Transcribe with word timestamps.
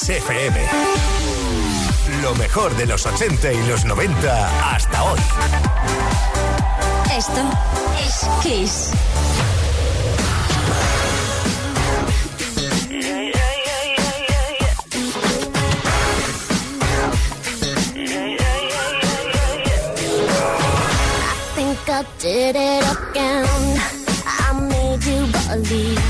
XFM. 0.00 0.66
Lo 2.22 2.34
mejor 2.36 2.74
de 2.76 2.86
los 2.86 3.04
80 3.04 3.52
y 3.52 3.66
los 3.66 3.84
90 3.84 4.74
hasta 4.74 5.04
hoy. 5.04 5.20
Esto 7.14 7.42
es 8.02 8.28
Kiss. 8.42 8.92
I 21.92 22.06
did 22.18 22.56
it 22.56 22.84
again. 22.96 23.46
I 24.24 24.52
made 24.70 25.04
you 25.04 25.26
believe 25.50 26.00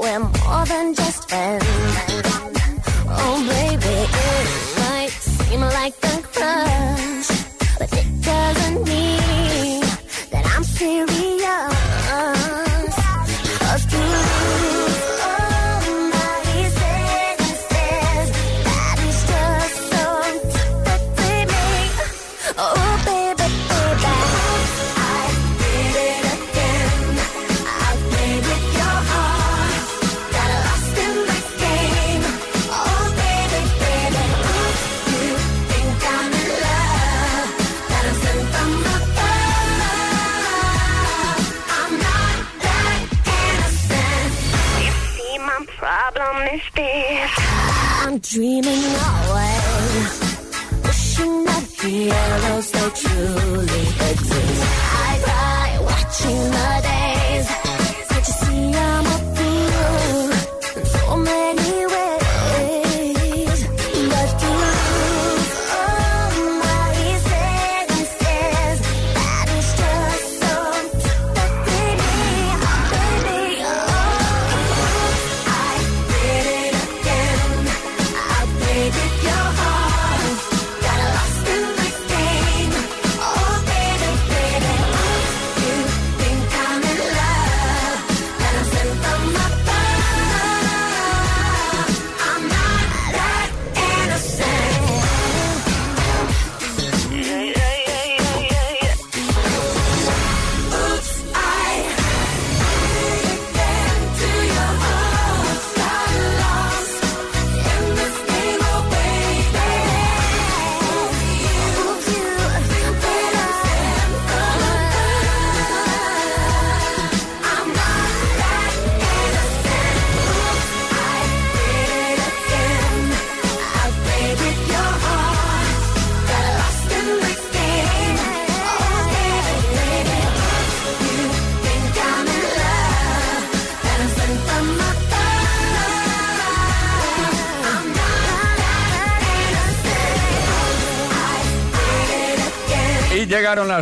we're 0.00 0.18
more 0.20 0.64
than 0.64 0.94
just 0.94 1.28
friends. 1.28 1.91
opposite. 7.82 8.11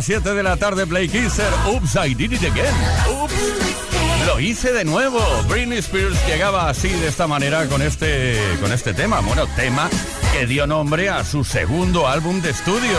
las 0.01 0.07
7 0.07 0.33
de 0.33 0.41
la 0.41 0.57
tarde, 0.57 0.87
Play 0.87 1.07
Kisser. 1.07 1.53
Oops, 1.67 1.95
I 1.95 2.15
did 2.15 2.31
it 2.31 2.41
again. 2.43 2.73
Oops. 3.07 3.33
Lo 4.25 4.39
hice 4.39 4.73
de 4.73 4.83
nuevo. 4.83 5.19
Britney 5.47 5.77
Spears 5.77 6.17
llegaba 6.25 6.69
así, 6.69 6.89
de 6.89 7.07
esta 7.07 7.27
manera, 7.27 7.67
con 7.67 7.83
este, 7.83 8.35
con 8.59 8.71
este 8.71 8.95
tema. 8.95 9.19
Bueno, 9.19 9.45
tema 9.55 9.91
que 10.33 10.47
dio 10.47 10.65
nombre 10.65 11.09
a 11.09 11.23
su 11.23 11.43
segundo 11.43 12.07
álbum 12.07 12.41
de 12.41 12.49
estudio. 12.49 12.97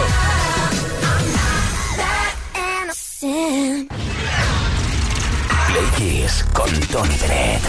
Play 5.66 5.86
Kiss 5.96 6.44
con 6.52 6.70
Tony 6.70 7.16
Dredd. 7.16 7.62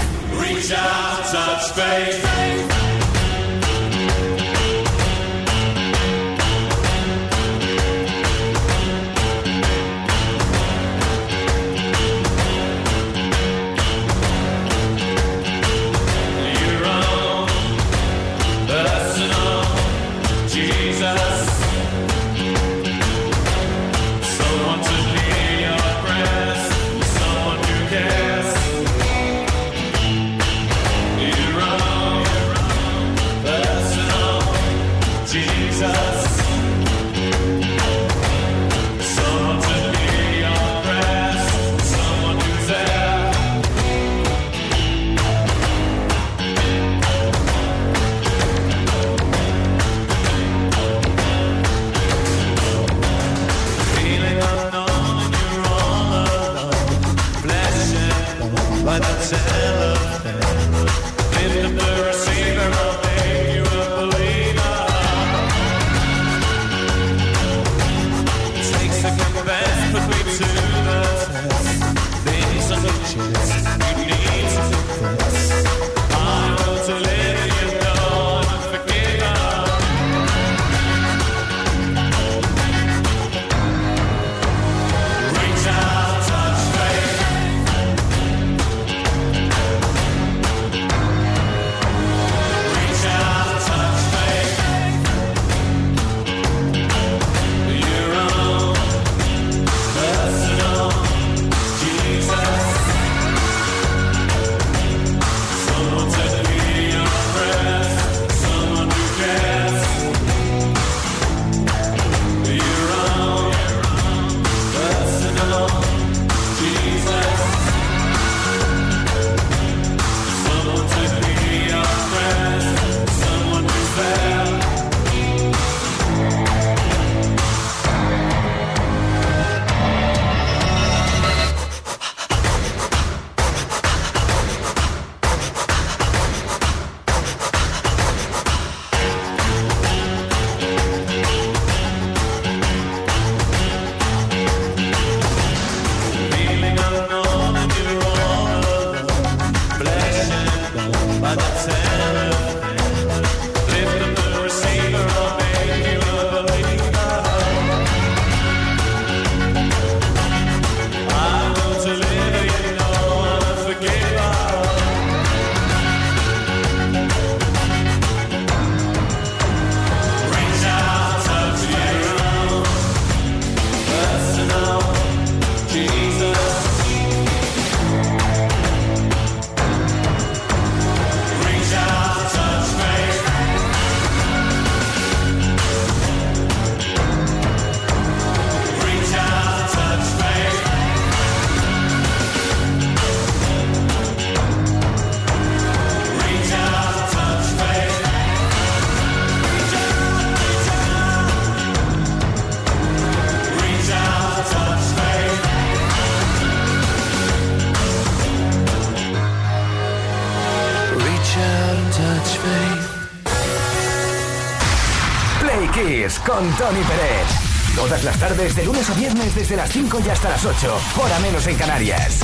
Con 216.43 216.57
Tony 216.57 216.83
Pérez. 216.83 217.27
Todas 217.75 218.03
las 218.03 218.17
tardes, 218.17 218.55
de 218.55 218.65
lunes 218.65 218.89
a 218.89 218.93
viernes, 218.95 219.33
desde 219.33 219.55
las 219.55 219.69
5 219.71 219.99
y 220.05 220.09
hasta 220.09 220.29
las 220.29 220.43
8. 220.43 220.77
Hora 221.01 221.19
menos 221.19 221.47
en 221.47 221.55
Canarias. 221.55 222.19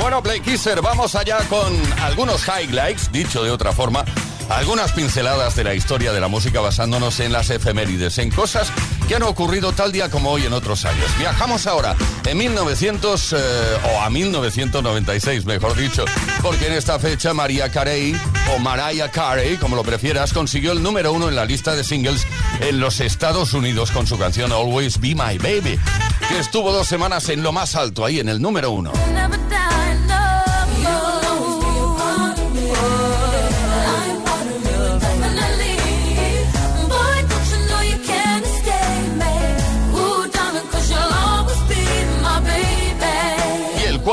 Bueno, 0.00 0.22
Play 0.22 0.40
Kisser, 0.40 0.80
vamos 0.80 1.14
allá 1.14 1.38
con 1.48 1.72
algunos 2.00 2.46
highlights, 2.48 3.12
dicho 3.12 3.44
de 3.44 3.50
otra 3.50 3.72
forma, 3.72 4.04
algunas 4.48 4.92
pinceladas 4.92 5.54
de 5.54 5.64
la 5.64 5.74
historia 5.74 6.12
de 6.12 6.20
la 6.20 6.28
música 6.28 6.60
basándonos 6.60 7.20
en 7.20 7.32
las 7.32 7.50
efemérides, 7.50 8.18
en 8.18 8.30
cosas 8.30 8.70
que 9.08 9.16
han 9.16 9.22
ocurrido 9.22 9.72
tal 9.72 9.92
día 9.92 10.10
como 10.10 10.30
hoy 10.30 10.44
en 10.44 10.52
otros 10.52 10.84
años. 10.84 11.06
Viajamos 11.18 11.66
ahora 11.66 11.96
en 12.26 12.38
1900 12.38 13.32
eh, 13.32 13.36
o 13.94 14.00
a 14.00 14.10
1996, 14.10 15.44
mejor 15.44 15.76
dicho, 15.76 16.04
porque 16.42 16.66
en 16.66 16.74
esta 16.74 16.98
fecha 16.98 17.32
María 17.34 17.70
Carey 17.70 18.14
o 18.54 18.58
Mariah 18.58 19.10
Carey, 19.10 19.56
como 19.56 19.76
lo 19.76 19.82
prefieras, 19.82 20.32
consiguió 20.32 20.72
el 20.72 20.82
número 20.82 21.12
uno 21.12 21.28
en 21.28 21.36
la 21.36 21.44
lista 21.44 21.74
de 21.74 21.84
singles 21.84 22.26
en 22.60 22.80
los 22.80 23.00
Estados 23.00 23.54
Unidos 23.54 23.90
con 23.90 24.06
su 24.06 24.18
canción 24.18 24.52
Always 24.52 25.00
Be 25.00 25.14
My 25.14 25.38
Baby, 25.38 25.78
que 26.28 26.38
estuvo 26.38 26.72
dos 26.72 26.88
semanas 26.88 27.28
en 27.28 27.42
lo 27.42 27.52
más 27.52 27.76
alto, 27.76 28.04
ahí 28.04 28.20
en 28.20 28.28
el 28.28 28.40
número 28.40 28.70
uno. 28.70 28.92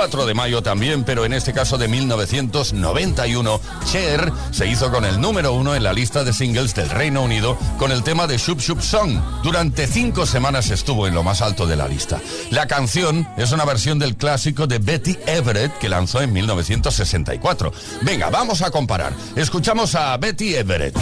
4 0.09 0.25
de 0.25 0.33
mayo 0.33 0.63
también, 0.63 1.03
pero 1.03 1.23
en 1.23 1.33
este 1.33 1.53
caso 1.53 1.77
de 1.77 1.87
1991, 1.87 3.61
Cher 3.85 4.33
se 4.49 4.65
hizo 4.65 4.89
con 4.89 5.05
el 5.05 5.21
número 5.21 5.53
uno 5.53 5.75
en 5.75 5.83
la 5.83 5.93
lista 5.93 6.23
de 6.23 6.33
singles 6.33 6.73
del 6.73 6.89
Reino 6.89 7.21
Unido 7.21 7.55
con 7.77 7.91
el 7.91 8.01
tema 8.01 8.25
de 8.25 8.39
Shoop 8.39 8.59
Shoop 8.59 8.81
Song. 8.81 9.19
Durante 9.43 9.85
cinco 9.85 10.25
semanas 10.25 10.71
estuvo 10.71 11.05
en 11.05 11.13
lo 11.13 11.21
más 11.21 11.43
alto 11.43 11.67
de 11.67 11.75
la 11.75 11.87
lista. 11.87 12.19
La 12.49 12.65
canción 12.65 13.27
es 13.37 13.51
una 13.51 13.65
versión 13.65 13.99
del 13.99 14.15
clásico 14.15 14.65
de 14.65 14.79
Betty 14.79 15.15
Everett 15.27 15.77
que 15.77 15.89
lanzó 15.89 16.21
en 16.21 16.33
1964. 16.33 17.71
Venga, 18.01 18.31
vamos 18.31 18.63
a 18.63 18.71
comparar. 18.71 19.13
Escuchamos 19.35 19.93
a 19.93 20.17
Betty 20.17 20.55
Everett. 20.55 20.97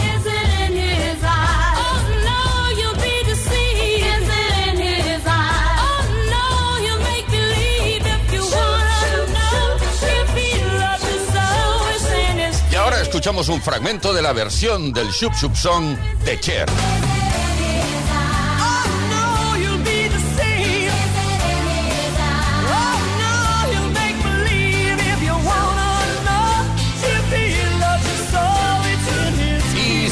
Escuchamos 13.18 13.48
un 13.48 13.60
fragmento 13.60 14.12
de 14.12 14.22
la 14.22 14.32
versión 14.32 14.92
del 14.92 15.08
Shoop 15.08 15.34
Shoop 15.34 15.56
Song 15.56 15.96
de 16.24 16.38
Cher. 16.38 17.07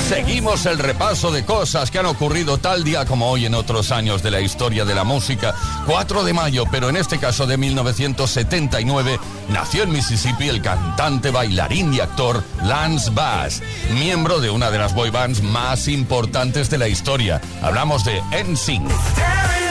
Seguimos 0.09 0.67
el 0.67 0.79
repaso 0.79 1.33
de 1.33 1.45
cosas 1.45 1.91
que 1.91 1.99
han 1.99 2.07
ocurrido 2.07 2.59
tal 2.59 2.85
día 2.85 3.05
como 3.05 3.29
hoy 3.29 3.47
en 3.47 3.55
otros 3.55 3.91
años 3.91 4.23
de 4.23 4.31
la 4.31 4.41
historia 4.41 4.85
de 4.85 4.95
la 4.95 5.03
música. 5.03 5.55
4 5.87 6.23
de 6.23 6.33
mayo, 6.33 6.65
pero 6.71 6.89
en 6.89 6.97
este 6.97 7.19
caso 7.19 7.47
de 7.47 7.57
1979, 7.57 9.19
nació 9.49 9.83
en 9.83 9.91
Mississippi 9.91 10.49
el 10.49 10.63
cantante, 10.63 11.31
bailarín 11.31 11.93
y 11.93 12.01
actor 12.01 12.43
Lance 12.65 13.11
Bass, 13.11 13.63
miembro 13.95 14.41
de 14.41 14.51
una 14.51 14.71
de 14.71 14.79
las 14.79 14.95
boy 14.95 15.11
bands 15.11 15.43
más 15.43 15.89
importantes 15.89 16.71
de 16.71 16.79
la 16.79 16.89
historia. 16.89 17.41
Hablamos 17.61 18.05
de 18.05 18.23
NSYNC. 18.45 19.66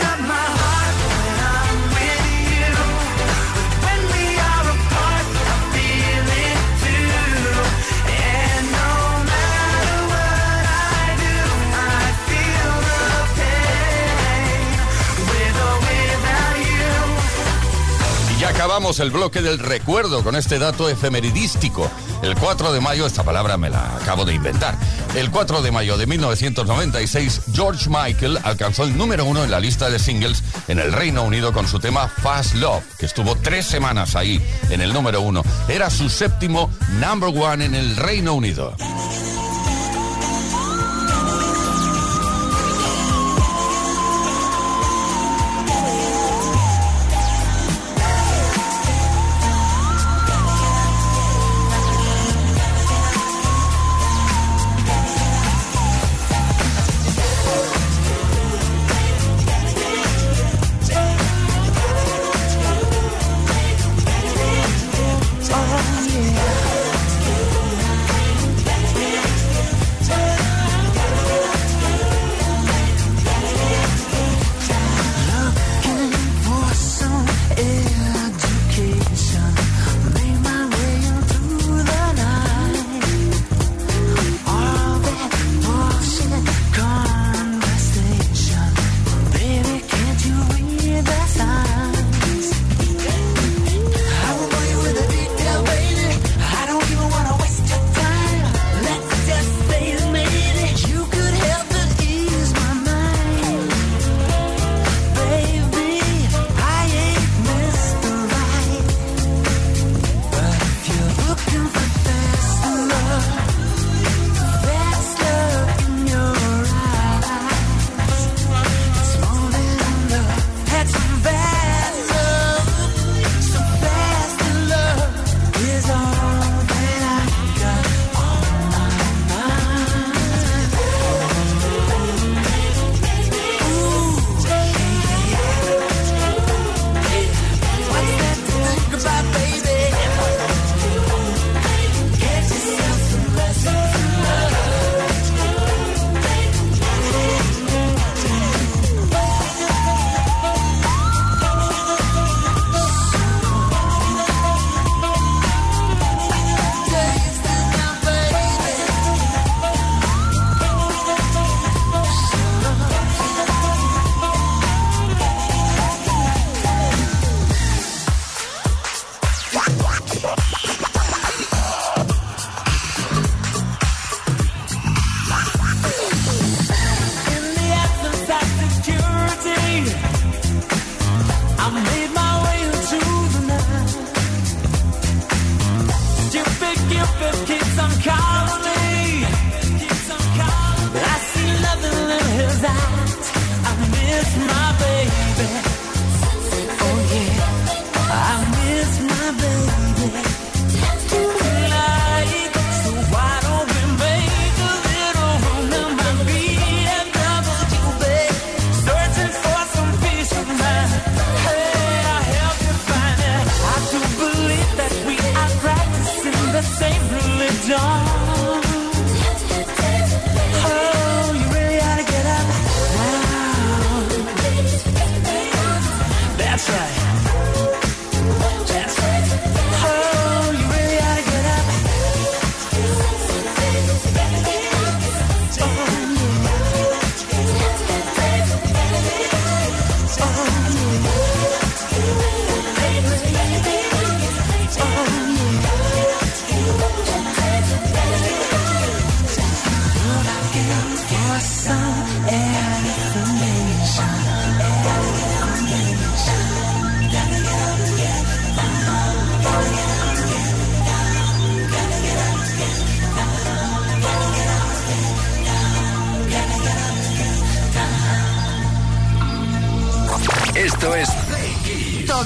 Acabamos 18.65 18.99
el 18.99 19.11
bloque 19.11 19.43
del 19.43 19.59
recuerdo 19.59 20.23
con 20.23 20.35
este 20.35 20.57
dato 20.57 20.89
efemeridístico. 20.89 21.87
El 22.23 22.33
4 22.33 22.73
de 22.73 22.81
mayo, 22.81 23.05
esta 23.05 23.21
palabra 23.21 23.57
me 23.57 23.69
la 23.69 23.95
acabo 23.95 24.25
de 24.25 24.33
inventar. 24.33 24.75
El 25.13 25.29
4 25.29 25.61
de 25.61 25.71
mayo 25.71 25.97
de 25.97 26.07
1996, 26.07 27.41
George 27.53 27.87
Michael 27.91 28.39
alcanzó 28.43 28.85
el 28.85 28.97
número 28.97 29.23
uno 29.25 29.43
en 29.43 29.51
la 29.51 29.59
lista 29.59 29.91
de 29.91 29.99
singles 29.99 30.43
en 30.67 30.79
el 30.79 30.93
Reino 30.93 31.21
Unido 31.21 31.53
con 31.53 31.67
su 31.67 31.77
tema 31.77 32.07
Fast 32.07 32.55
Love, 32.55 32.83
que 32.97 33.05
estuvo 33.05 33.35
tres 33.35 33.67
semanas 33.67 34.15
ahí 34.15 34.43
en 34.71 34.81
el 34.81 34.93
número 34.93 35.21
uno. 35.21 35.43
Era 35.67 35.91
su 35.91 36.09
séptimo 36.09 36.71
number 36.99 37.29
one 37.39 37.65
en 37.65 37.75
el 37.75 37.95
Reino 37.95 38.33
Unido. 38.33 38.75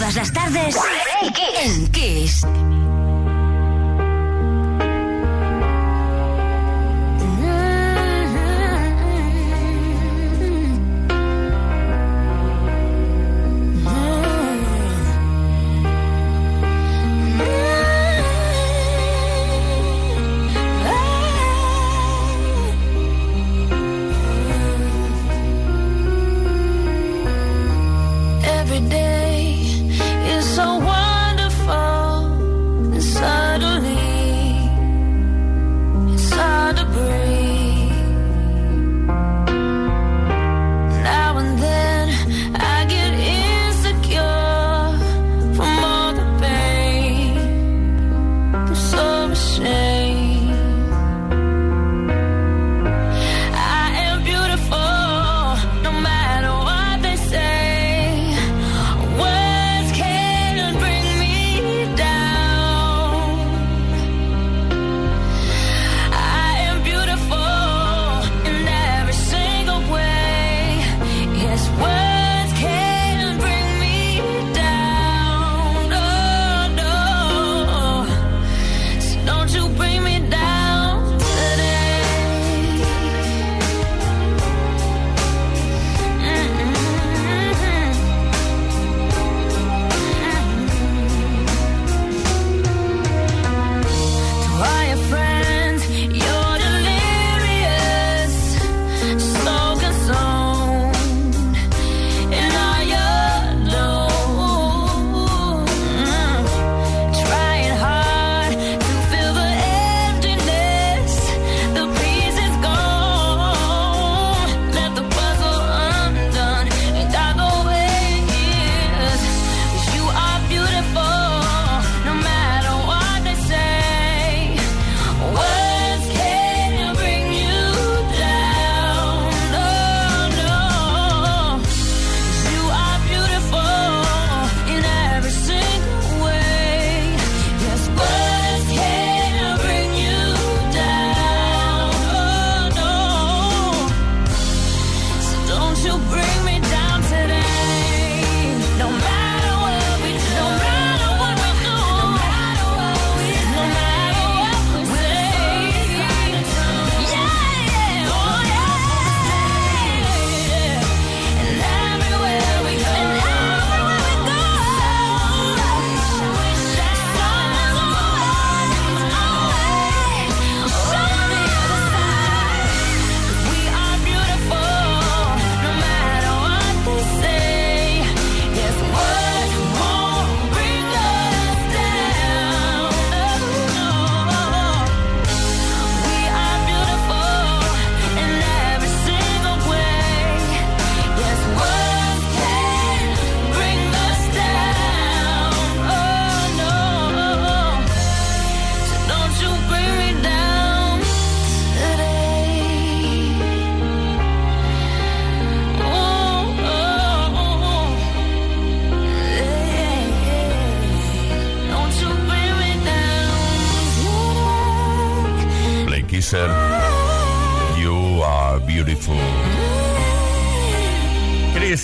todas 0.10 0.16
las 0.16 0.34
tardes. 0.34 0.88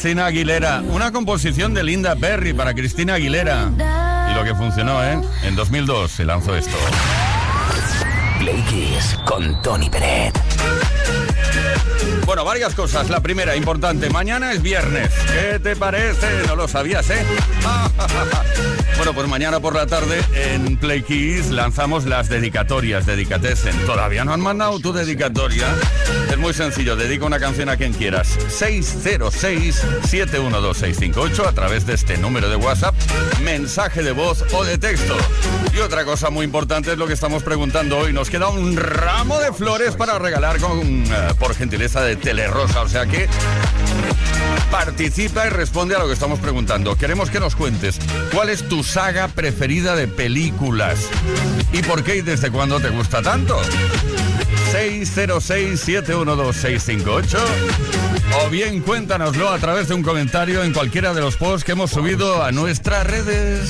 Cristina 0.06 0.28
Aguilera. 0.28 0.84
Una 0.88 1.12
composición 1.12 1.74
de 1.74 1.84
Linda 1.84 2.16
Perry 2.16 2.54
para 2.54 2.76
Cristina 2.76 3.16
Aguilera. 3.16 3.72
Y 4.30 4.36
lo 4.36 4.44
que 4.44 4.54
funcionó, 4.54 5.04
¿eh? 5.04 5.20
En 5.42 5.56
2002 5.56 6.12
se 6.12 6.26
lanzó 6.26 6.56
esto. 6.56 6.78
Play 8.38 8.64
con 9.26 9.60
Tony 9.64 9.90
Pérez. 9.90 10.32
Bueno, 12.24 12.46
varias 12.46 12.76
cosas. 12.76 13.10
La 13.10 13.22
primera, 13.22 13.56
importante, 13.56 14.12
mañana 14.12 14.54
es 14.54 14.62
viernes. 14.62 15.12
¿Qué 15.34 15.58
te 15.58 15.76
parece? 15.76 16.28
No 16.46 16.56
lo 16.56 16.68
sabías, 16.68 17.10
¿eh? 17.10 17.26
Bueno, 18.98 19.14
pues 19.14 19.28
mañana 19.28 19.60
por 19.60 19.76
la 19.76 19.86
tarde 19.88 20.24
en 20.34 20.78
Playkids 20.78 21.52
lanzamos 21.52 22.06
las 22.06 22.30
dedicatorias, 22.30 23.06
dedicatesen. 23.06 23.78
¿Todavía 23.86 24.24
no 24.24 24.32
han 24.34 24.40
mandado 24.40 24.80
tu 24.80 24.94
dedicatoria? 24.94 25.68
Es 26.32 26.38
muy 26.38 26.54
sencillo, 26.54 26.96
dedica 26.96 27.26
una 27.26 27.38
canción 27.40 27.68
a 27.70 27.76
quien 27.76 27.92
quieras. 27.94 28.40
606-712-658 28.50 31.46
a 31.46 31.52
través 31.52 31.86
de 31.86 31.94
este 31.94 32.18
número 32.18 32.48
de 32.50 32.56
WhatsApp, 32.56 32.96
mensaje 33.44 34.02
de 34.02 34.14
voz 34.14 34.46
o 34.54 34.64
de 34.64 34.78
texto. 34.78 35.18
Y 35.76 35.80
otra 35.80 36.06
cosa 36.06 36.30
muy 36.30 36.46
importante 36.46 36.94
es 36.94 36.98
lo 36.98 37.06
que 37.06 37.12
estamos 37.14 37.44
preguntando 37.44 37.98
hoy. 37.98 38.14
Nos 38.14 38.30
queda 38.30 38.48
un 38.48 38.78
ramo 38.78 39.40
de 39.40 39.52
flores 39.52 39.96
para 39.96 40.18
regalar 40.20 40.58
con, 40.60 40.80
eh, 40.80 41.34
por 41.38 41.54
gentileza 41.54 42.02
de 42.02 42.16
Telerosa, 42.16 42.82
o 42.82 42.88
sea 42.88 43.06
que 43.06 43.28
participa 44.72 45.48
y 45.48 45.50
responde 45.50 45.96
a 45.96 46.00
lo 46.00 46.08
que 46.08 46.14
estamos 46.14 46.40
preguntando. 46.40 46.96
Queremos 46.96 47.30
que 47.30 47.40
nos 47.40 47.56
cuentes 47.56 47.98
cuál 48.34 48.50
es 48.50 48.68
tu 48.68 48.84
saga 48.86 49.28
preferida 49.28 49.96
de 49.96 50.08
películas 50.08 50.98
y 51.74 51.84
por 51.84 52.04
qué 52.04 52.16
y 52.18 52.22
desde 52.22 52.52
cuándo 52.52 52.80
te 52.80 52.90
gusta 52.90 53.22
tanto. 53.22 53.62
606-712-658 54.72 57.38
o 58.46 58.50
bien 58.50 58.82
cuéntanoslo 58.82 59.50
a 59.50 59.60
través 59.60 59.88
de 59.88 59.94
un 59.96 60.04
comentario 60.04 60.62
en 60.64 60.74
cualquiera 60.74 61.14
de 61.14 61.22
los 61.22 61.38
posts 61.38 61.64
que 61.64 61.72
hemos 61.74 61.92
subido 61.92 62.44
a 62.44 62.52
nuestras 62.52 63.08
redes. 63.08 63.70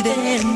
accidente. 0.00 0.49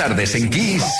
tardes 0.00 0.34
en 0.34 0.48
Kiss. 0.48 0.99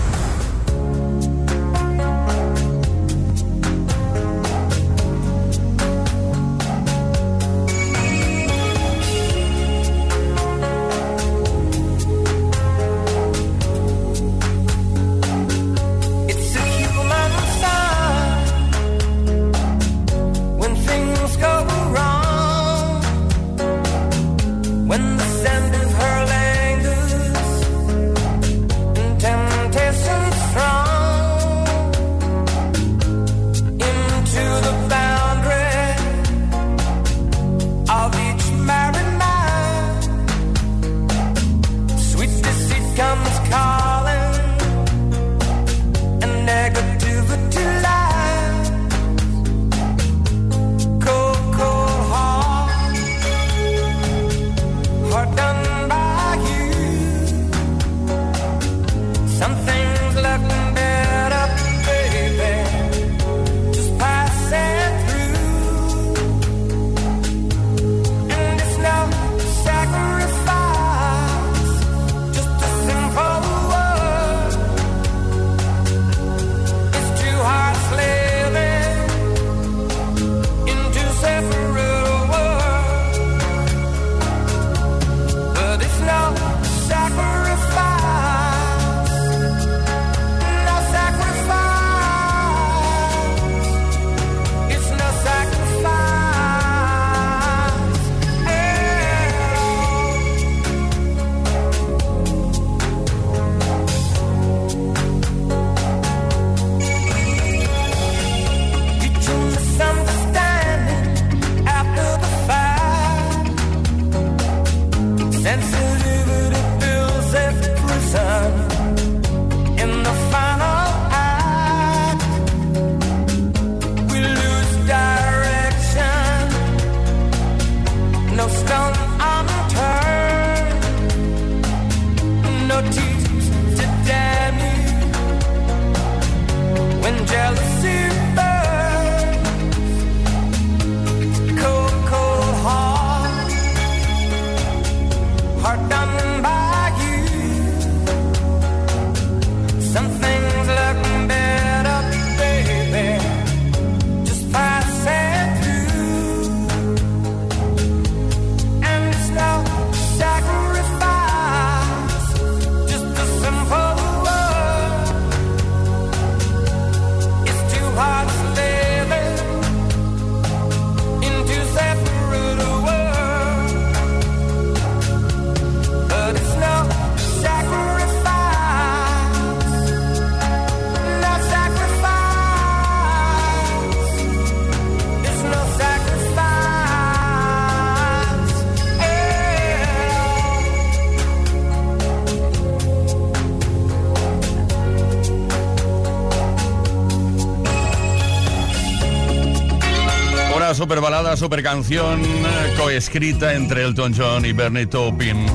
Canción 201.63 202.21
eh, 202.23 202.73
coescrita 202.77 203.53
entre 203.53 203.83
Elton 203.83 204.13
John 204.15 204.45
y 204.45 204.53
Bernie 204.53 204.85
Taupin. 204.85 205.45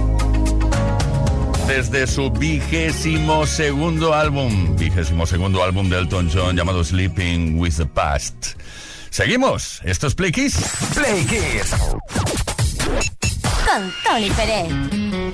Desde 1.67 2.07
su 2.07 2.31
vigésimo 2.31 3.47
segundo 3.47 4.15
álbum, 4.15 4.77
vigésimo 4.77 5.27
segundo 5.27 5.63
álbum 5.63 5.89
de 5.89 5.99
Elton 5.99 6.31
John 6.33 6.57
llamado 6.57 6.85
Sleeping 6.85 7.59
with 7.59 7.75
the 7.77 7.87
Past. 7.87 8.59
Seguimos, 9.11 9.81
esto 9.85 10.07
es 10.07 10.15
Play 10.15 10.33
Kiss. 10.33 10.59
Play 10.95 11.25
Kiss. 11.25 11.75
Con 13.65 13.93
Tony 14.05 14.31
Pérez. 14.31 15.26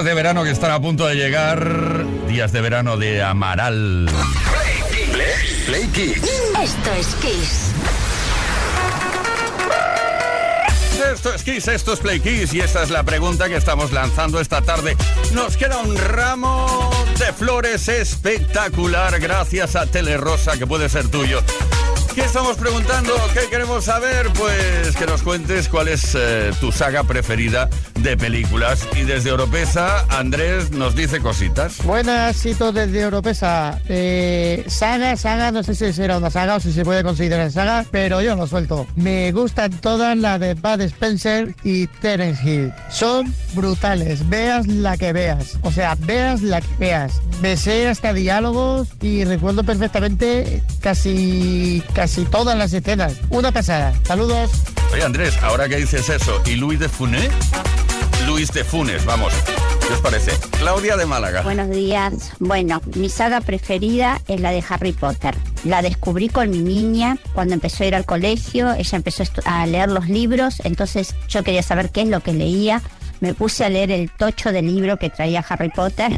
Días 0.00 0.04
de 0.04 0.14
verano 0.14 0.44
que 0.44 0.50
están 0.50 0.70
a 0.70 0.80
punto 0.80 1.06
de 1.06 1.14
llegar, 1.14 2.06
días 2.26 2.52
de 2.52 2.62
verano 2.62 2.96
de 2.96 3.22
Amaral. 3.22 4.08
Play, 5.12 5.62
Play 5.66 5.86
Kiss. 5.88 6.22
Esto 6.62 6.92
es 6.98 7.06
Kiss. 7.16 7.72
Esto 11.12 11.34
es 11.34 11.42
Kiss, 11.42 11.68
esto 11.68 11.92
es 11.92 12.00
Play 12.00 12.20
Kiss 12.20 12.54
y 12.54 12.60
esta 12.60 12.82
es 12.82 12.88
la 12.88 13.02
pregunta 13.02 13.48
que 13.48 13.56
estamos 13.56 13.92
lanzando 13.92 14.40
esta 14.40 14.62
tarde. 14.62 14.96
Nos 15.34 15.58
queda 15.58 15.76
un 15.78 15.94
ramo 15.94 16.90
de 17.18 17.32
flores 17.34 17.86
espectacular 17.88 19.20
gracias 19.20 19.76
a 19.76 19.84
Telerosa 19.84 20.56
que 20.56 20.66
puede 20.66 20.88
ser 20.88 21.08
tuyo. 21.08 21.42
¿Qué 22.14 22.22
estamos 22.22 22.56
preguntando? 22.56 23.12
¿Qué 23.32 23.48
queremos 23.48 23.84
saber? 23.84 24.28
Pues 24.36 24.96
que 24.96 25.06
nos 25.06 25.22
cuentes 25.22 25.68
cuál 25.68 25.86
es 25.88 26.16
eh, 26.16 26.50
tu 26.60 26.72
saga 26.72 27.04
preferida 27.04 27.70
de 28.00 28.16
películas. 28.16 28.86
Y 28.96 29.02
desde 29.02 29.30
Oropesa, 29.30 30.04
Andrés 30.08 30.72
nos 30.72 30.96
dice 30.96 31.20
cositas. 31.20 31.78
Buenas, 31.84 32.36
Cito 32.36 32.72
desde 32.72 33.00
Europesa. 33.02 33.80
Eh, 33.88 34.64
saga, 34.66 35.16
saga, 35.16 35.52
no 35.52 35.62
sé 35.62 35.74
si 35.76 35.92
será 35.92 36.18
una 36.18 36.30
saga 36.30 36.56
o 36.56 36.60
si 36.60 36.72
se 36.72 36.84
puede 36.84 37.04
considerar 37.04 37.50
saga, 37.52 37.84
pero 37.90 38.20
yo 38.20 38.34
lo 38.34 38.46
suelto. 38.48 38.88
Me 38.96 39.30
gustan 39.30 39.70
todas 39.80 40.16
las 40.16 40.40
de 40.40 40.54
Bud 40.54 40.80
Spencer 40.80 41.54
y 41.62 41.86
Terence 41.86 42.42
Hill. 42.42 42.72
Son 42.90 43.32
brutales, 43.54 44.28
veas 44.28 44.66
la 44.66 44.96
que 44.96 45.12
veas. 45.12 45.58
O 45.62 45.70
sea, 45.70 45.96
veas 46.00 46.42
la 46.42 46.60
que 46.60 46.74
veas. 46.78 47.20
Me 47.40 47.56
sé 47.56 47.88
hasta 47.88 48.12
diálogos 48.12 48.88
y 49.00 49.24
recuerdo 49.24 49.62
perfectamente 49.62 50.62
casi, 50.80 51.82
casi 52.00 52.24
todas 52.24 52.56
las 52.56 52.72
escenas. 52.72 53.12
Una 53.28 53.52
pasada. 53.52 53.92
Saludos. 54.04 54.50
Oye, 54.90 55.04
Andrés, 55.04 55.36
ahora 55.42 55.68
que 55.68 55.76
dices 55.76 56.08
eso, 56.08 56.40
¿y 56.46 56.56
Luis 56.56 56.80
de 56.80 56.88
Funes? 56.88 57.28
Luis 58.26 58.50
de 58.54 58.64
Funes, 58.64 59.04
vamos. 59.04 59.34
¿Qué 59.86 59.92
os 59.92 60.00
parece? 60.00 60.32
Claudia 60.58 60.96
de 60.96 61.04
Málaga. 61.04 61.42
Buenos 61.42 61.68
días. 61.68 62.32
Bueno, 62.38 62.80
mi 62.94 63.10
saga 63.10 63.42
preferida 63.42 64.18
es 64.28 64.40
la 64.40 64.50
de 64.50 64.64
Harry 64.66 64.94
Potter. 64.94 65.36
La 65.64 65.82
descubrí 65.82 66.30
con 66.30 66.48
mi 66.48 66.60
niña 66.60 67.18
cuando 67.34 67.52
empezó 67.52 67.84
a 67.84 67.88
ir 67.88 67.94
al 67.94 68.06
colegio. 68.06 68.72
Ella 68.72 68.96
empezó 68.96 69.22
a 69.44 69.66
leer 69.66 69.90
los 69.90 70.08
libros, 70.08 70.62
entonces 70.64 71.14
yo 71.28 71.44
quería 71.44 71.62
saber 71.62 71.90
qué 71.90 72.00
es 72.00 72.08
lo 72.08 72.20
que 72.20 72.32
leía. 72.32 72.80
Me 73.20 73.34
puse 73.34 73.64
a 73.64 73.68
leer 73.68 73.90
el 73.90 74.10
tocho 74.10 74.52
del 74.52 74.66
libro 74.66 74.96
que 74.96 75.10
traía 75.10 75.44
Harry 75.48 75.70
Potter 75.70 76.12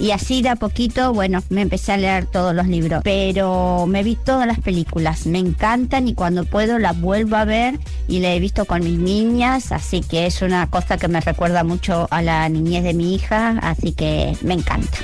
Y 0.00 0.12
así 0.12 0.40
de 0.40 0.48
a 0.48 0.56
poquito, 0.56 1.12
bueno, 1.12 1.42
me 1.50 1.60
empecé 1.60 1.92
a 1.92 1.98
leer 1.98 2.24
todos 2.24 2.54
los 2.54 2.66
libros. 2.66 3.02
Pero 3.04 3.84
me 3.86 4.02
vi 4.02 4.16
todas 4.16 4.46
las 4.46 4.58
películas, 4.58 5.26
me 5.26 5.38
encantan 5.38 6.08
y 6.08 6.14
cuando 6.14 6.46
puedo 6.46 6.78
las 6.78 6.98
vuelvo 6.98 7.36
a 7.36 7.44
ver 7.44 7.78
y 8.08 8.20
la 8.20 8.32
he 8.32 8.40
visto 8.40 8.64
con 8.64 8.82
mis 8.82 8.98
niñas, 8.98 9.72
así 9.72 10.00
que 10.00 10.24
es 10.24 10.40
una 10.40 10.70
cosa 10.70 10.96
que 10.96 11.06
me 11.06 11.20
recuerda 11.20 11.64
mucho 11.64 12.08
a 12.10 12.22
la 12.22 12.48
niñez 12.48 12.82
de 12.82 12.94
mi 12.94 13.14
hija, 13.14 13.58
así 13.60 13.92
que 13.92 14.34
me 14.40 14.54
encanta. 14.54 14.98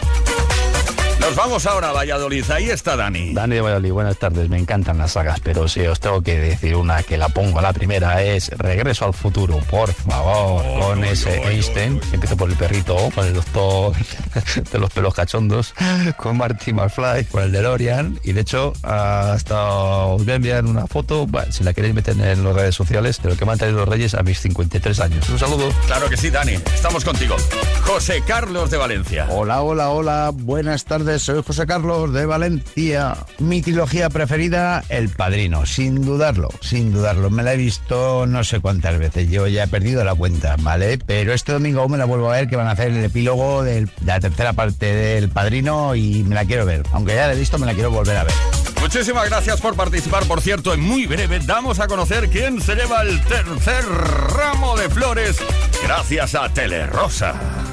Nos 1.27 1.35
vamos 1.35 1.67
ahora 1.67 1.89
a 1.89 1.93
Valladolid. 1.93 2.49
Ahí 2.53 2.71
está 2.71 2.95
Dani. 2.95 3.35
Dani 3.35 3.57
de 3.57 3.61
Valladolid, 3.61 3.91
buenas 3.91 4.17
tardes. 4.17 4.49
Me 4.49 4.59
encantan 4.59 4.97
las 4.97 5.11
sagas, 5.11 5.41
pero 5.41 5.67
si 5.67 5.81
os 5.81 5.99
tengo 5.99 6.23
que 6.23 6.39
decir 6.39 6.77
una 6.77 7.03
que 7.03 7.19
la 7.19 7.29
pongo 7.29 7.59
a 7.59 7.63
la 7.63 7.73
primera 7.73 8.23
es 8.23 8.49
Regreso 8.51 9.07
al 9.07 9.13
futuro, 9.13 9.59
por 9.69 9.93
favor, 9.93 10.63
con 10.79 11.03
ese 11.03 11.43
Einstein. 11.43 12.01
Empiezo 12.13 12.37
por 12.37 12.49
el 12.49 12.55
perrito, 12.55 12.97
con 13.13 13.27
el 13.27 13.35
doctor 13.35 13.93
de 14.73 14.79
los 14.79 14.89
pelos 14.93 15.15
cachondos, 15.15 15.75
con 16.17 16.37
Marty 16.37 16.73
McFly, 16.73 17.25
con 17.25 17.43
el 17.43 17.51
DeLorean. 17.51 18.21
Y 18.23 18.33
de 18.33 18.43
hecho, 18.43 18.73
hasta 18.85 19.65
os 19.67 20.25
voy 20.25 20.33
a 20.33 20.37
enviar 20.37 20.65
una 20.65 20.87
foto, 20.87 21.27
bueno, 21.27 21.51
si 21.51 21.65
la 21.65 21.75
queréis 21.75 21.93
meter 21.93 22.15
en 22.21 22.45
las 22.45 22.55
redes 22.55 22.77
sociales, 22.77 23.21
de 23.21 23.31
lo 23.31 23.37
que 23.37 23.45
me 23.45 23.51
han 23.51 23.59
traído 23.59 23.79
los 23.79 23.89
Reyes 23.89 24.15
a 24.15 24.23
mis 24.23 24.39
53 24.39 25.01
años. 25.01 25.29
Un 25.29 25.41
saludo. 25.41 25.71
Claro 25.87 26.09
que 26.09 26.17
sí, 26.17 26.31
Dani. 26.31 26.53
Estamos 26.73 27.05
contigo. 27.05 27.35
José 27.83 28.23
Carlos 28.25 28.71
de 28.71 28.77
Valencia. 28.77 29.27
Hola, 29.29 29.63
hola, 29.63 29.91
hola. 29.91 30.31
Buenas 30.33 30.85
tardes. 30.85 31.16
Soy 31.19 31.43
José 31.43 31.67
Carlos 31.67 32.13
de 32.13 32.27
Valencia. 32.27 33.17
Mi 33.39 33.63
trilogía 33.63 34.11
preferida, 34.11 34.85
El 34.89 35.09
Padrino. 35.09 35.67
Sin 35.67 36.03
dudarlo, 36.03 36.49
sin 36.61 36.93
dudarlo. 36.93 37.31
Me 37.31 37.43
la 37.43 37.55
he 37.55 37.57
visto 37.57 38.27
no 38.27 38.45
sé 38.45 38.61
cuántas 38.61 38.99
veces. 38.99 39.31
Yo 39.31 39.47
ya 39.47 39.65
he 39.65 39.69
perdido 39.69 40.05
la 40.05 40.15
cuenta, 40.15 40.57
¿vale? 40.61 40.99
Pero 40.99 41.33
este 41.33 41.53
domingo 41.53 41.81
aún 41.81 41.93
me 41.93 41.99
la 41.99 42.05
vuelvo 42.05 42.31
a 42.31 42.37
ver 42.37 42.49
que 42.49 42.57
van 42.57 42.67
a 42.67 42.73
hacer 42.73 42.91
el 42.91 43.05
epílogo 43.05 43.63
de 43.63 43.89
la 44.05 44.21
tercera 44.21 44.53
parte 44.53 44.87
del 44.87 45.29
Padrino 45.29 45.95
y 45.95 46.23
me 46.25 46.35
la 46.35 46.45
quiero 46.45 46.67
ver. 46.67 46.83
Aunque 46.93 47.15
ya 47.15 47.27
la 47.27 47.33
he 47.33 47.39
visto, 47.39 47.59
me 47.59 47.67
la 47.67 47.75
quiero 47.75 47.91
volver 47.91 48.17
a 48.17 48.25
ver. 48.25 48.35
Muchísimas 48.81 49.29
gracias 49.29 49.61
por 49.61 49.75
participar. 49.75 50.27
Por 50.27 50.41
cierto, 50.41 50.75
en 50.75 50.81
muy 50.81 51.07
breve 51.07 51.41
damos 51.41 51.81
a 51.81 51.89
conocer 51.89 52.29
quién 52.29 52.61
se 52.61 52.75
lleva 52.75 53.03
el 53.03 53.21
tercer 53.25 53.85
ramo 53.85 54.77
de 54.77 54.89
flores 54.89 55.39
gracias 55.83 56.35
a 56.35 56.49
Telerosa. 56.51 57.66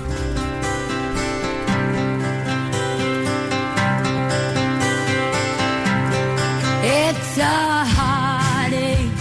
It's 7.35 7.41
a 7.41 7.83
heartache, 7.97 9.17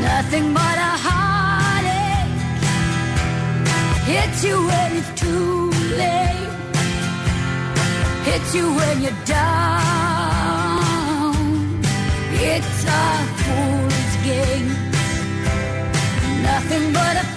nothing 0.00 0.52
but 0.52 0.76
a 0.90 0.92
heartache. 1.06 2.40
Hits 4.10 4.42
you 4.42 4.56
when 4.66 4.96
it's 4.98 5.12
too 5.20 5.70
late, 6.02 6.50
hits 8.24 8.54
you 8.56 8.74
when 8.74 9.02
you're 9.02 9.22
down. 9.24 10.16
It's 12.50 12.84
a 12.86 13.04
fool's 13.42 14.14
game, 14.26 14.68
nothing 16.42 16.92
but 16.92 17.14
a 17.22 17.31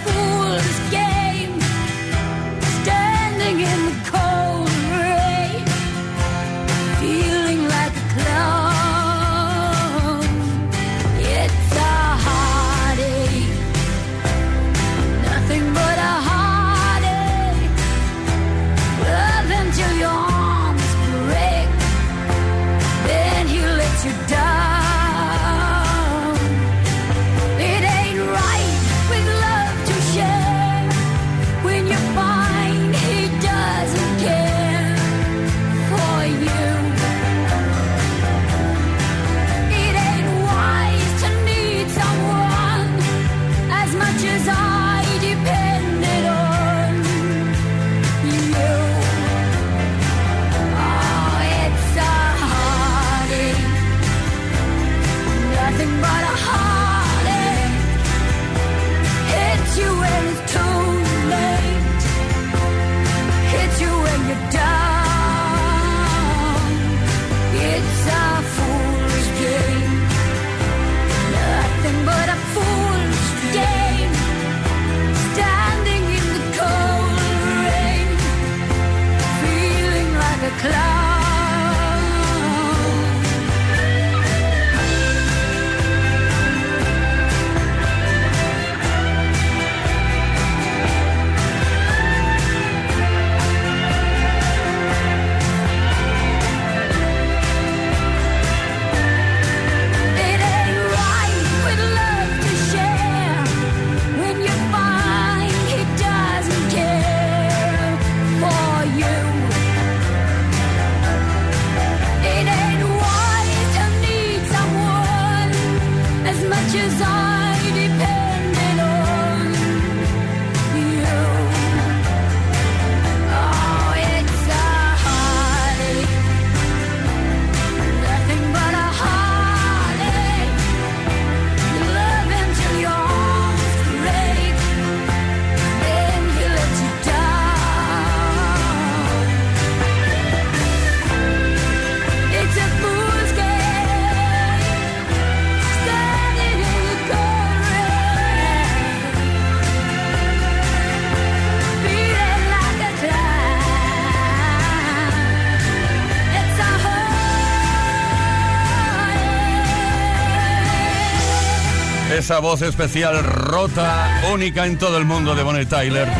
Esa 162.26 162.40
voz 162.40 162.64
especial 162.64 163.24
rota, 163.24 164.24
única 164.34 164.66
en 164.66 164.80
todo 164.80 164.98
el 164.98 165.06
mundo 165.06 165.36
de 165.36 165.44
Bonnie 165.44 165.68
Tyler. 165.68 166.12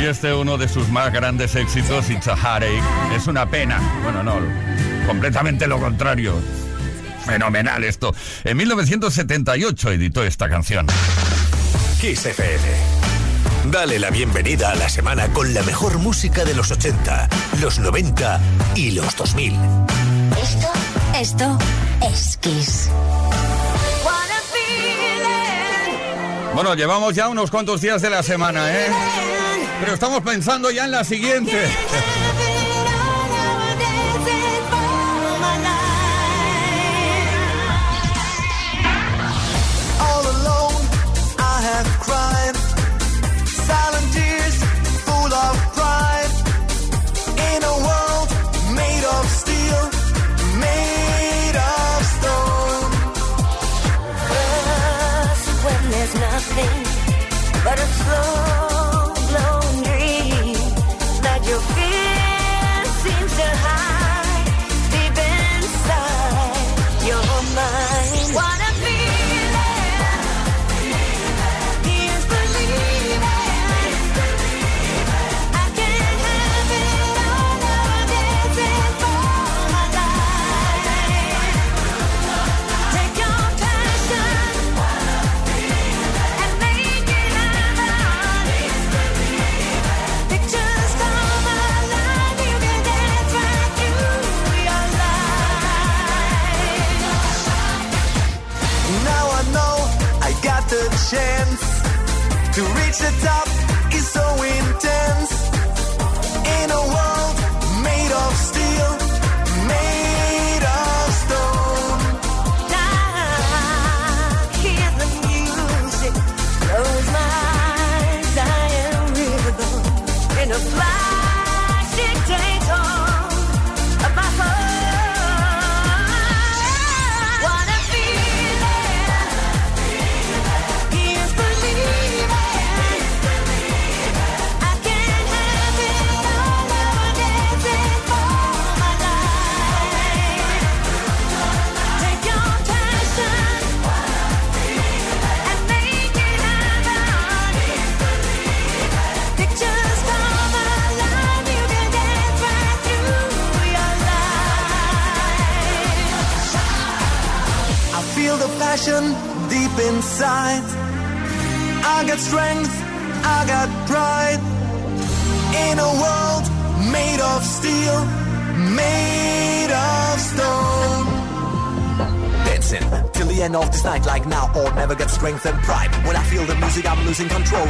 Y 0.00 0.06
este 0.06 0.32
uno 0.32 0.56
de 0.56 0.66
sus 0.70 0.88
más 0.88 1.12
grandes 1.12 1.54
éxitos, 1.54 2.08
It's 2.08 2.28
a 2.28 2.34
Heartache. 2.34 2.80
Es 3.14 3.26
una 3.26 3.44
pena. 3.50 3.78
Bueno, 4.02 4.22
no, 4.22 4.36
completamente 5.06 5.66
lo 5.66 5.78
contrario. 5.78 6.34
Fenomenal 7.26 7.84
esto. 7.84 8.14
En 8.42 8.56
1978 8.56 9.90
editó 9.90 10.24
esta 10.24 10.48
canción. 10.48 10.86
Kiss 12.00 12.24
FM. 12.24 12.64
Dale 13.70 13.98
la 13.98 14.08
bienvenida 14.08 14.70
a 14.70 14.74
la 14.76 14.88
semana 14.88 15.28
con 15.28 15.52
la 15.52 15.62
mejor 15.64 15.98
música 15.98 16.46
de 16.46 16.54
los 16.54 16.70
80, 16.70 17.28
los 17.60 17.78
90 17.80 18.40
y 18.76 18.92
los 18.92 19.14
2000. 19.14 19.52
Esto, 20.42 20.68
esto 21.14 21.58
es 22.00 22.38
Kiss. 22.38 22.88
Bueno, 26.54 26.74
llevamos 26.74 27.14
ya 27.14 27.28
unos 27.28 27.50
cuantos 27.50 27.80
días 27.80 28.00
de 28.00 28.10
la 28.10 28.22
semana, 28.22 28.72
¿eh? 28.72 28.86
Pero 29.80 29.94
estamos 29.94 30.22
pensando 30.22 30.70
ya 30.70 30.84
en 30.84 30.92
la 30.92 31.02
siguiente. 31.02 31.68
love. 58.24 58.53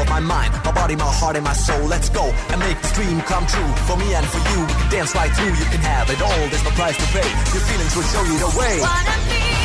My 0.09 0.20
mind, 0.20 0.52
my 0.64 0.72
body, 0.72 0.96
my 0.96 1.11
heart, 1.20 1.36
and 1.36 1.44
my 1.44 1.52
soul. 1.52 1.84
Let's 1.86 2.09
go 2.09 2.24
and 2.50 2.59
make 2.61 2.80
this 2.80 2.92
dream 2.92 3.20
come 3.22 3.46
true. 3.46 3.70
For 3.88 3.96
me 3.96 4.14
and 4.14 4.26
for 4.26 4.40
you, 4.50 4.61
we 4.66 4.72
can 4.74 4.90
dance 4.90 5.14
right 5.14 5.30
through. 5.32 5.55
You 5.55 5.68
can 5.74 5.80
have 5.80 6.11
it 6.11 6.20
all, 6.20 6.44
there's 6.50 6.64
no 6.64 6.70
price 6.70 6.96
to 6.96 7.07
pay. 7.12 7.28
Your 7.55 7.64
feelings 7.68 7.94
will 7.96 8.09
show 8.14 8.22
you 8.24 8.38
the 8.38 8.52
way. 8.59 8.80
What 8.80 9.07
a 9.07 9.16
feeling! 9.28 9.64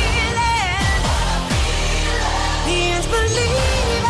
Here's 2.70 3.06
believing. 3.06 4.09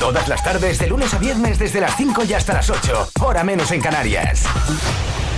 Todas 0.00 0.28
las 0.28 0.44
tardes, 0.44 0.78
de 0.78 0.86
lunes 0.86 1.12
a 1.12 1.18
viernes, 1.18 1.58
desde 1.58 1.80
las 1.80 1.96
5 1.96 2.24
y 2.24 2.32
hasta 2.32 2.54
las 2.54 2.70
8. 2.70 3.10
Hora 3.20 3.42
menos 3.42 3.72
en 3.72 3.80
Canarias. 3.80 4.44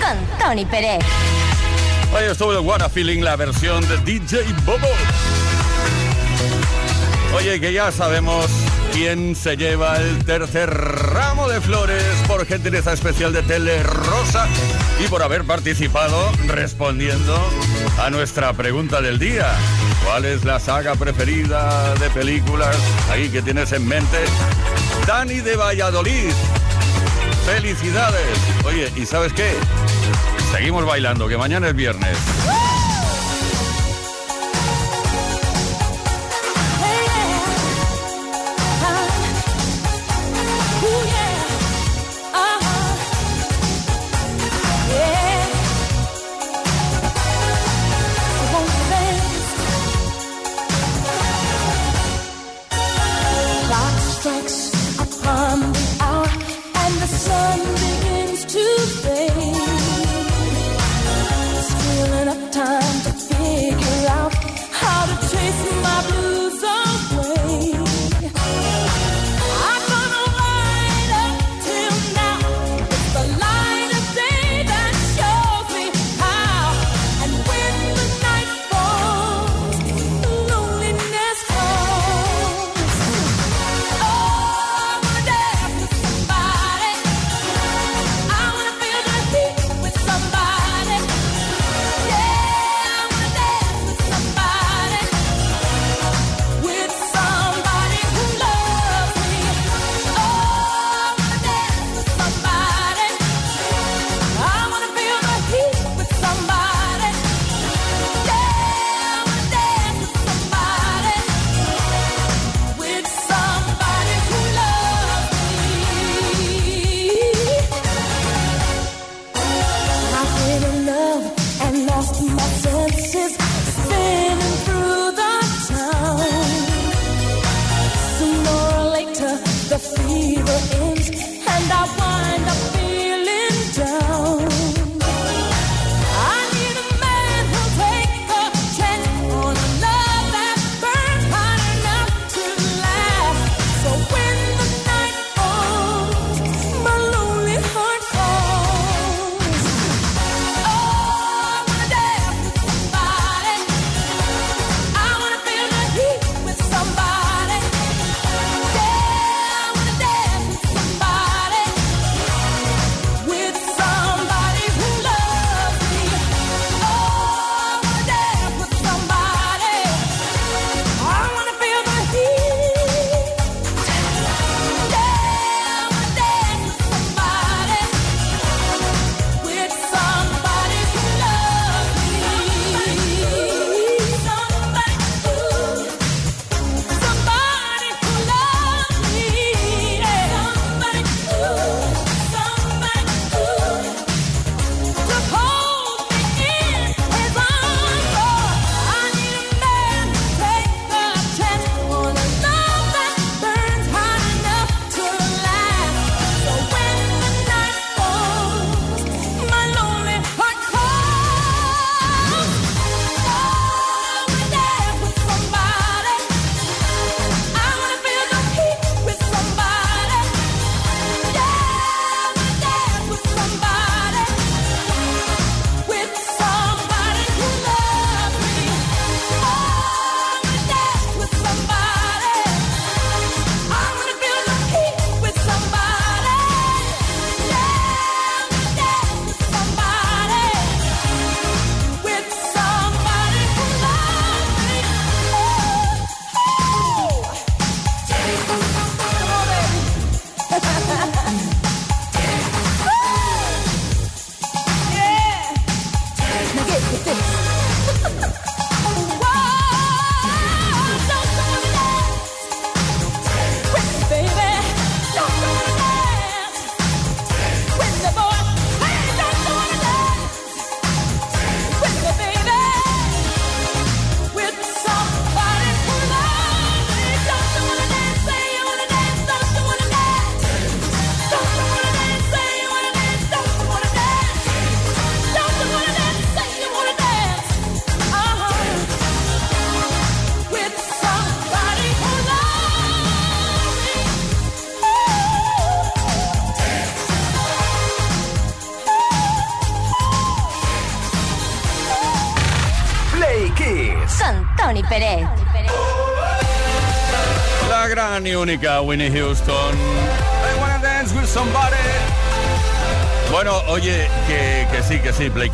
Con 0.00 0.38
Tony 0.38 0.66
Pérez. 0.66 1.02
Ahí 2.14 2.26
estuvo 2.30 2.52
el 2.52 2.58
What 2.58 2.82
a 2.82 2.88
Feeling, 2.90 3.22
la 3.22 3.36
versión 3.36 3.86
de 3.88 3.96
DJ 3.98 4.42
Bobo. 4.66 4.88
Oye, 7.34 7.58
que 7.58 7.72
ya 7.72 7.90
sabemos 7.90 8.46
quién 8.92 9.34
se 9.34 9.56
lleva 9.56 9.96
el 9.96 10.24
tercer 10.24 10.68
ramo 10.70 11.48
de 11.48 11.60
flores 11.60 12.04
por 12.26 12.44
gentileza 12.44 12.92
especial 12.92 13.32
de 13.32 13.42
Tele 13.42 13.82
Rosa 13.82 14.46
y 15.02 15.08
por 15.08 15.22
haber 15.22 15.44
participado 15.44 16.32
respondiendo 16.48 17.34
a 17.98 18.10
nuestra 18.10 18.52
pregunta 18.52 19.00
del 19.00 19.18
día. 19.18 19.54
¿Cuál 20.04 20.24
es 20.24 20.44
la 20.44 20.58
saga 20.58 20.94
preferida 20.94 21.94
de 21.94 22.10
películas 22.10 22.76
ahí 23.10 23.28
que 23.28 23.42
tienes 23.42 23.72
en 23.72 23.86
mente? 23.86 24.18
Dani 25.06 25.40
de 25.40 25.56
Valladolid. 25.56 26.32
Felicidades. 27.46 28.38
Oye, 28.64 28.90
¿y 28.96 29.06
sabes 29.06 29.32
qué? 29.32 29.52
Seguimos 30.52 30.84
bailando, 30.84 31.28
que 31.28 31.36
mañana 31.36 31.68
es 31.68 31.76
viernes. 31.76 32.16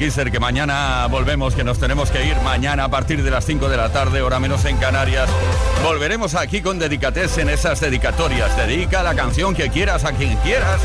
Kisser, 0.07 0.30
que 0.30 0.38
mañana 0.38 1.09
volvemos, 1.09 1.57
que 1.57 1.64
nos 1.64 1.80
tenemos 1.80 2.12
que 2.12 2.24
ir 2.24 2.36
mañana 2.42 2.84
a 2.84 2.88
partir 2.88 3.24
de 3.24 3.30
las 3.32 3.44
5 3.44 3.68
de 3.68 3.76
la 3.76 3.88
tarde, 3.88 4.22
hora 4.22 4.38
menos 4.38 4.64
en 4.64 4.76
Canarias. 4.76 5.28
Volveremos 5.82 6.36
aquí 6.36 6.62
con 6.62 6.78
dedicates 6.78 7.38
en 7.38 7.48
esas 7.48 7.80
dedicatorias. 7.80 8.57
Dedica 8.57 9.02
la 9.02 9.16
canción 9.16 9.52
que 9.52 9.68
quieras 9.68 10.04
a 10.04 10.12
quien 10.12 10.36
quieras. 10.36 10.80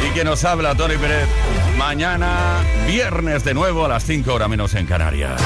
y 0.08 0.14
que 0.14 0.24
nos 0.24 0.46
habla 0.46 0.74
Tony 0.74 0.96
Pérez. 0.96 1.28
Mañana, 1.80 2.62
viernes 2.88 3.46
de 3.46 3.54
nuevo 3.54 3.86
a 3.86 3.88
las 3.88 4.04
5 4.04 4.34
horas 4.34 4.50
menos 4.50 4.76
en 4.76 4.86
Canarias. 4.86 5.42